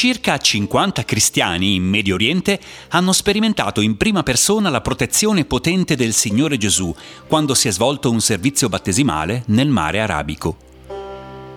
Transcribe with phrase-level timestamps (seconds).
[0.00, 2.58] Circa 50 cristiani in Medio Oriente
[2.88, 6.90] hanno sperimentato in prima persona la protezione potente del Signore Gesù
[7.26, 10.56] quando si è svolto un servizio battesimale nel mare arabico.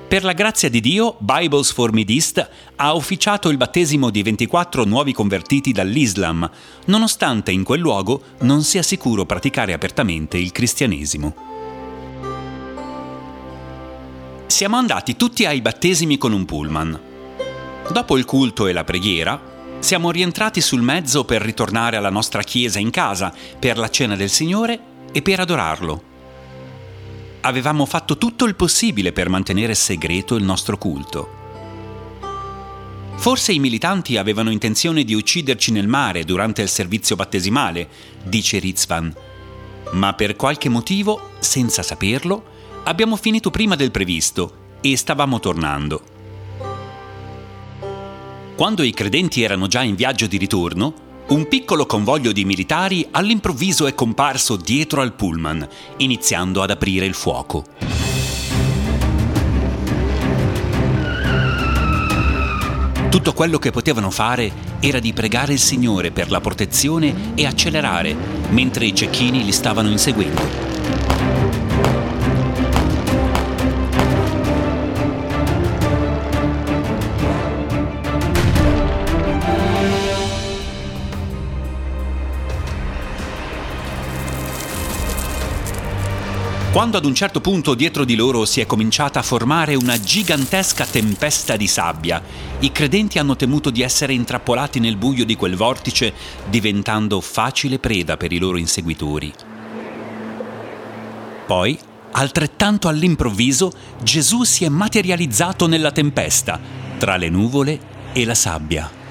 [0.10, 5.14] Per la grazia di Dio, Bibles for Midist ha ufficiato il battesimo di 24 nuovi
[5.14, 6.52] convertiti dall'Islam,
[6.88, 11.34] nonostante in quel luogo non sia sicuro praticare apertamente il cristianesimo.
[14.48, 17.12] Siamo andati tutti ai battesimi con un pullman.
[17.92, 22.80] Dopo il culto e la preghiera, siamo rientrati sul mezzo per ritornare alla nostra chiesa
[22.80, 24.80] in casa, per la cena del Signore
[25.12, 26.12] e per adorarlo
[27.46, 31.42] avevamo fatto tutto il possibile per mantenere segreto il nostro culto.
[33.16, 37.88] Forse i militanti avevano intenzione di ucciderci nel mare durante il servizio battesimale,
[38.24, 39.14] dice Rizvan,
[39.92, 42.52] ma per qualche motivo, senza saperlo,
[42.84, 46.13] abbiamo finito prima del previsto e stavamo tornando.
[48.64, 50.94] Quando i credenti erano già in viaggio di ritorno,
[51.28, 57.14] un piccolo convoglio di militari all'improvviso è comparso dietro al pullman, iniziando ad aprire il
[57.14, 57.66] fuoco.
[63.10, 68.16] Tutto quello che potevano fare era di pregare il Signore per la protezione e accelerare,
[68.52, 70.73] mentre i cecchini li stavano inseguendo.
[86.74, 90.88] Quando ad un certo punto dietro di loro si è cominciata a formare una gigantesca
[90.88, 92.20] tempesta di sabbia,
[92.62, 96.12] i credenti hanno temuto di essere intrappolati nel buio di quel vortice,
[96.50, 99.32] diventando facile preda per i loro inseguitori.
[101.46, 101.78] Poi,
[102.14, 106.60] altrettanto all'improvviso, Gesù si è materializzato nella tempesta,
[106.98, 107.80] tra le nuvole
[108.14, 109.02] e la sabbia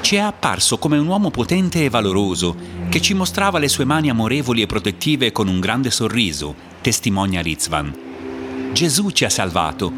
[0.00, 2.56] ci è apparso come un uomo potente e valoroso
[2.88, 8.70] che ci mostrava le sue mani amorevoli e protettive con un grande sorriso, testimonia Rizvan.
[8.72, 9.92] Gesù ci ha salvato.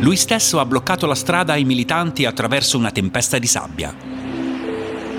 [0.00, 3.94] Lui stesso ha bloccato la strada ai militanti attraverso una tempesta di sabbia.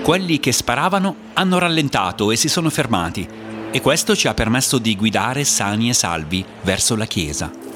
[0.02, 3.26] Quelli che sparavano hanno rallentato e si sono fermati
[3.70, 7.69] e questo ci ha permesso di guidare sani e salvi verso la chiesa.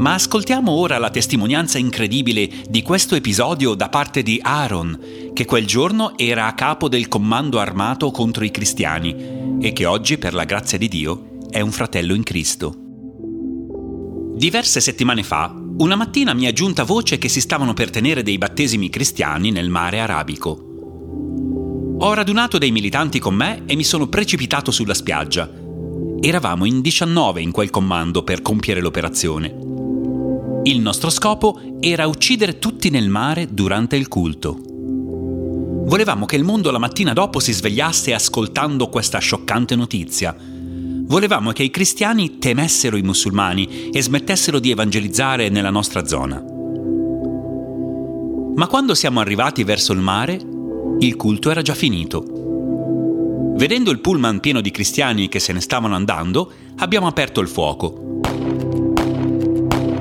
[0.00, 4.98] Ma ascoltiamo ora la testimonianza incredibile di questo episodio da parte di Aaron,
[5.34, 10.16] che quel giorno era a capo del comando armato contro i cristiani e che oggi,
[10.16, 12.74] per la grazia di Dio, è un fratello in Cristo.
[14.36, 18.38] Diverse settimane fa, una mattina mi è giunta voce che si stavano per tenere dei
[18.38, 21.98] battesimi cristiani nel mare arabico.
[21.98, 25.50] Ho radunato dei militanti con me e mi sono precipitato sulla spiaggia.
[26.22, 29.69] Eravamo in 19 in quel comando per compiere l'operazione.
[30.62, 34.58] Il nostro scopo era uccidere tutti nel mare durante il culto.
[35.86, 40.36] Volevamo che il mondo la mattina dopo si svegliasse ascoltando questa scioccante notizia.
[40.38, 46.44] Volevamo che i cristiani temessero i musulmani e smettessero di evangelizzare nella nostra zona.
[48.54, 50.38] Ma quando siamo arrivati verso il mare,
[50.98, 53.54] il culto era già finito.
[53.56, 58.19] Vedendo il pullman pieno di cristiani che se ne stavano andando, abbiamo aperto il fuoco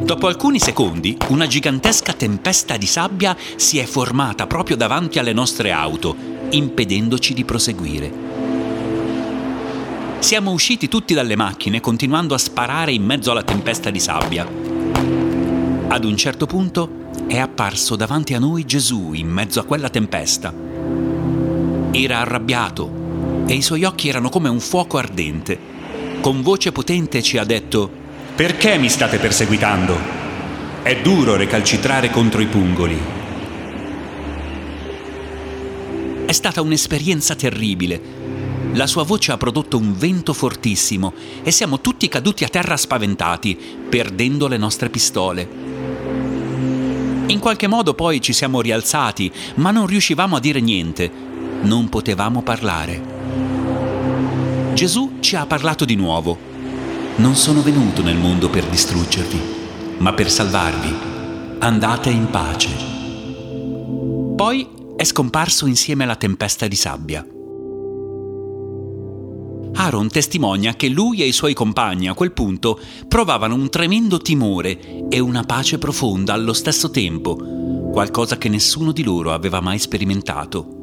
[0.09, 5.71] Dopo alcuni secondi, una gigantesca tempesta di sabbia si è formata proprio davanti alle nostre
[5.71, 6.15] auto,
[6.49, 8.11] impedendoci di proseguire.
[10.17, 14.47] Siamo usciti tutti dalle macchine continuando a sparare in mezzo alla tempesta di sabbia.
[15.89, 16.89] Ad un certo punto
[17.27, 20.51] è apparso davanti a noi Gesù in mezzo a quella tempesta.
[21.91, 25.59] Era arrabbiato e i suoi occhi erano come un fuoco ardente.
[26.19, 27.98] Con voce potente ci ha detto
[28.39, 29.99] perché mi state perseguitando?
[30.81, 32.97] È duro recalcitrare contro i pungoli.
[36.25, 38.01] È stata un'esperienza terribile.
[38.75, 41.11] La sua voce ha prodotto un vento fortissimo
[41.43, 43.59] e siamo tutti caduti a terra spaventati,
[43.89, 45.49] perdendo le nostre pistole.
[47.25, 51.11] In qualche modo poi ci siamo rialzati, ma non riuscivamo a dire niente.
[51.63, 53.01] Non potevamo parlare.
[54.75, 56.48] Gesù ci ha parlato di nuovo
[57.19, 59.41] non sono venuto nel mondo per distruggervi,
[59.97, 60.95] ma per salvarvi.
[61.59, 62.69] Andate in pace.
[64.37, 67.25] Poi è scomparso insieme alla tempesta di sabbia.
[69.73, 75.07] Aaron testimonia che lui e i suoi compagni a quel punto provavano un tremendo timore
[75.09, 77.35] e una pace profonda allo stesso tempo,
[77.91, 80.78] qualcosa che nessuno di loro aveva mai sperimentato.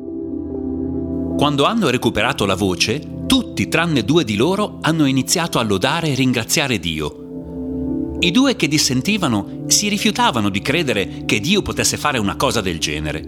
[1.36, 6.14] Quando hanno recuperato la voce, tutti tranne due di loro hanno iniziato a lodare e
[6.14, 8.16] ringraziare Dio.
[8.20, 12.78] I due che dissentivano si rifiutavano di credere che Dio potesse fare una cosa del
[12.78, 13.22] genere.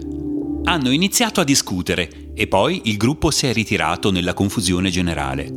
[0.63, 5.53] Hanno iniziato a discutere e poi il gruppo si è ritirato nella confusione generale.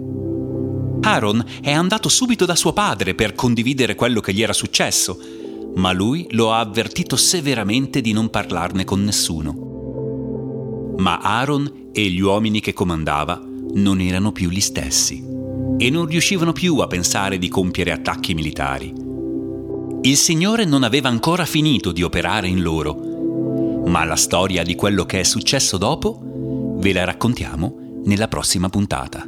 [1.00, 5.18] Aaron è andato subito da suo padre per condividere quello che gli era successo,
[5.76, 10.94] ma lui lo ha avvertito severamente di non parlarne con nessuno.
[10.98, 13.40] Ma Aaron e gli uomini che comandava
[13.74, 15.22] non erano più gli stessi
[15.78, 18.92] e non riuscivano più a pensare di compiere attacchi militari.
[20.02, 25.04] Il Signore non aveva ancora finito di operare in loro, ma la storia di quello
[25.04, 29.26] che è successo dopo ve la raccontiamo nella prossima puntata.